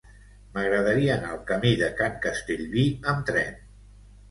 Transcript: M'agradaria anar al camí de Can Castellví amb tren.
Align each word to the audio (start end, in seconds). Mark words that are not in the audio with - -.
M'agradaria 0.53 1.11
anar 1.17 1.35
al 1.35 1.43
camí 1.51 1.75
de 1.83 1.91
Can 2.01 2.17
Castellví 2.25 2.89
amb 3.15 3.31
tren. 3.31 3.65